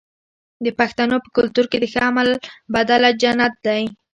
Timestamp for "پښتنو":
0.79-1.15